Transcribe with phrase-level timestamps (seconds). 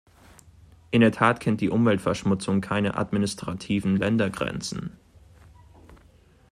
[0.89, 4.97] In der Tat kennt die Umweltverschmutzung keine administrativen Ländergrenzen.